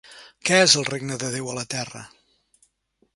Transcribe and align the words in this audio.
Què 0.49 0.57
és 0.61 0.73
el 0.79 0.87
regne 0.87 1.19
de 1.23 1.29
Déu 1.35 1.51
a 1.53 1.57
la 1.59 1.65
terra? 1.75 2.01